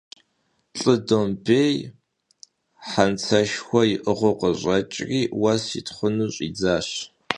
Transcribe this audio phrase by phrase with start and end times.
[0.79, 1.75] Lh'ı dombêy,
[2.91, 6.87] hentseşşxue yi'ığıu, khış'eç'ri vues yitxhuu ş'idzaş.